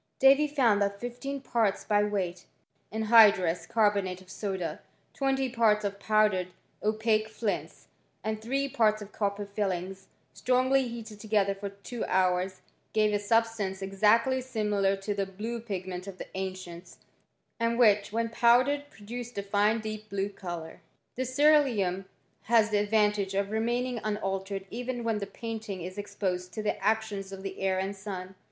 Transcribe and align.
Davy 0.17 0.47
found 0.47 0.81
that 0.81 0.99
fifteen 0.99 1.41
parts 1.41 1.83
by 1.83 2.01
weight 2.03 2.47
I 2.91 2.95
of 2.97 3.03
anhydrous 3.03 3.69
carbonate 3.69 4.19
of 4.19 4.31
soda, 4.31 4.79
twenty 5.13 5.47
parts 5.47 5.85
of 5.85 5.99
pow 5.99 6.27
dered 6.27 6.47
Opaque 6.81 7.27
flints, 7.29 7.85
and 8.23 8.41
three 8.41 8.67
parts 8.67 9.03
of 9.03 9.11
copper 9.11 9.45
filings, 9.45 10.07
I 10.35 10.39
nrongly 10.39 10.87
heated 10.89 11.19
together 11.19 11.53
for 11.53 11.69
two 11.69 12.03
hours, 12.05 12.61
gave 12.93 13.13
a 13.13 13.19
sub 13.19 13.45
stance 13.45 13.83
exactly 13.83 14.41
similar 14.41 14.95
to 14.95 15.13
the 15.13 15.27
blue 15.27 15.59
pigment 15.59 16.07
of 16.07 16.17
the 16.17 16.23
t 16.23 16.31
ancients, 16.33 16.97
and 17.59 17.77
which, 17.77 18.11
when 18.11 18.29
powdered, 18.29 18.89
produced 18.89 19.37
a 19.37 19.43
fine 19.43 19.81
deep 19.81 20.09
blue 20.09 20.29
colour. 20.29 20.81
This 21.15 21.37
ceeruleum 21.37 22.05
has 22.45 22.71
the 22.71 22.79
advantage 22.79 23.35
of 23.35 23.51
remaining 23.51 23.99
unaltered 24.03 24.65
even 24.71 25.03
when 25.03 25.19
the 25.19 25.27
painting 25.27 25.81
is 25.83 25.99
exposed 25.99 26.51
to 26.53 26.63
the 26.63 26.83
actions 26.83 27.31
of 27.31 27.43
the 27.43 27.59
air 27.61 27.77
and 27.77 27.95
sun. 27.95 28.33